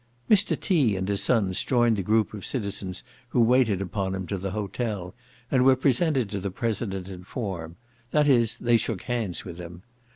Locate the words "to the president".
6.31-7.07